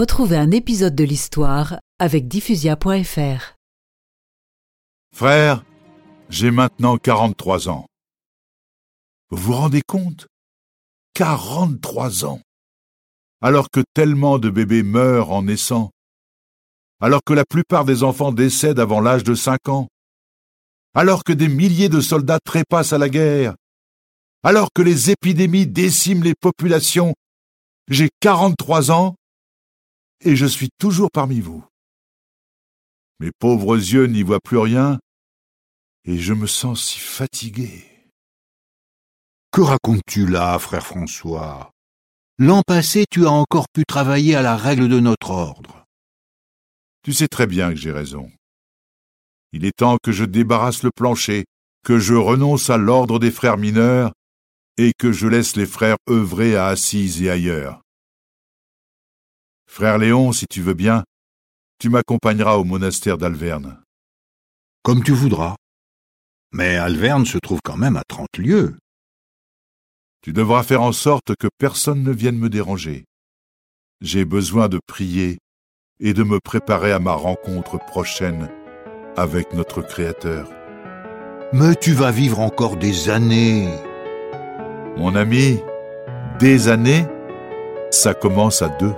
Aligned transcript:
Retrouvez 0.00 0.38
un 0.38 0.50
épisode 0.50 0.94
de 0.94 1.04
l'histoire 1.04 1.78
avec 1.98 2.26
diffusia.fr. 2.26 3.54
Frère, 5.14 5.62
j'ai 6.30 6.50
maintenant 6.50 6.96
43 6.96 7.68
ans. 7.68 7.84
Vous 9.28 9.36
vous 9.36 9.52
rendez 9.52 9.82
compte? 9.86 10.26
43 11.12 12.24
ans 12.24 12.40
Alors 13.42 13.68
que 13.70 13.82
tellement 13.92 14.38
de 14.38 14.48
bébés 14.48 14.82
meurent 14.82 15.32
en 15.32 15.42
naissant. 15.42 15.90
Alors 17.02 17.20
que 17.22 17.34
la 17.34 17.44
plupart 17.44 17.84
des 17.84 18.02
enfants 18.02 18.32
décèdent 18.32 18.80
avant 18.80 19.02
l'âge 19.02 19.22
de 19.22 19.34
5 19.34 19.68
ans. 19.68 19.88
Alors 20.94 21.24
que 21.24 21.34
des 21.34 21.48
milliers 21.48 21.90
de 21.90 22.00
soldats 22.00 22.40
trépassent 22.42 22.94
à 22.94 22.98
la 22.98 23.10
guerre. 23.10 23.54
Alors 24.44 24.70
que 24.74 24.80
les 24.80 25.10
épidémies 25.10 25.66
déciment 25.66 26.24
les 26.24 26.34
populations. 26.40 27.12
J'ai 27.90 28.08
43 28.20 28.92
ans 28.92 29.16
et 30.22 30.36
je 30.36 30.46
suis 30.46 30.70
toujours 30.78 31.10
parmi 31.10 31.40
vous. 31.40 31.64
Mes 33.20 33.30
pauvres 33.38 33.76
yeux 33.76 34.06
n'y 34.06 34.22
voient 34.22 34.40
plus 34.40 34.58
rien, 34.58 34.98
et 36.04 36.18
je 36.18 36.32
me 36.32 36.46
sens 36.46 36.84
si 36.84 36.98
fatigué. 36.98 37.86
Que 39.52 39.60
racontes-tu 39.60 40.26
là, 40.26 40.58
frère 40.58 40.86
François? 40.86 41.70
L'an 42.38 42.62
passé, 42.66 43.04
tu 43.10 43.26
as 43.26 43.30
encore 43.30 43.68
pu 43.68 43.84
travailler 43.84 44.34
à 44.34 44.42
la 44.42 44.56
règle 44.56 44.88
de 44.88 45.00
notre 45.00 45.30
ordre. 45.30 45.84
Tu 47.02 47.12
sais 47.12 47.28
très 47.28 47.46
bien 47.46 47.70
que 47.70 47.76
j'ai 47.76 47.92
raison. 47.92 48.30
Il 49.52 49.64
est 49.64 49.76
temps 49.76 49.98
que 50.02 50.12
je 50.12 50.24
débarrasse 50.24 50.82
le 50.82 50.90
plancher, 50.90 51.44
que 51.84 51.98
je 51.98 52.14
renonce 52.14 52.70
à 52.70 52.76
l'ordre 52.76 53.18
des 53.18 53.30
frères 53.30 53.58
mineurs, 53.58 54.12
et 54.78 54.92
que 54.96 55.12
je 55.12 55.26
laisse 55.26 55.56
les 55.56 55.66
frères 55.66 55.96
œuvrer 56.08 56.56
à 56.56 56.66
Assise 56.66 57.20
et 57.22 57.30
ailleurs. 57.30 57.82
Frère 59.72 59.98
Léon, 59.98 60.32
si 60.32 60.46
tu 60.50 60.62
veux 60.62 60.74
bien, 60.74 61.04
tu 61.78 61.90
m'accompagneras 61.90 62.56
au 62.56 62.64
monastère 62.64 63.18
d'Alverne. 63.18 63.80
Comme 64.82 65.04
tu 65.04 65.12
voudras. 65.12 65.54
Mais 66.50 66.74
Alverne 66.74 67.24
se 67.24 67.38
trouve 67.38 67.60
quand 67.64 67.76
même 67.76 67.96
à 67.96 68.02
trente 68.02 68.36
lieues. 68.36 68.76
Tu 70.22 70.32
devras 70.32 70.64
faire 70.64 70.82
en 70.82 70.90
sorte 70.90 71.36
que 71.38 71.46
personne 71.56 72.02
ne 72.02 72.10
vienne 72.10 72.36
me 72.36 72.48
déranger. 72.48 73.04
J'ai 74.00 74.24
besoin 74.24 74.68
de 74.68 74.80
prier 74.88 75.38
et 76.00 76.14
de 76.14 76.24
me 76.24 76.40
préparer 76.40 76.90
à 76.90 76.98
ma 76.98 77.12
rencontre 77.12 77.78
prochaine 77.78 78.50
avec 79.16 79.52
notre 79.54 79.82
Créateur. 79.82 80.50
Mais 81.52 81.76
tu 81.76 81.92
vas 81.92 82.10
vivre 82.10 82.40
encore 82.40 82.76
des 82.76 83.08
années. 83.08 83.72
Mon 84.96 85.14
ami, 85.14 85.60
des 86.40 86.66
années, 86.66 87.06
ça 87.92 88.14
commence 88.14 88.62
à 88.62 88.68
deux. 88.68 88.94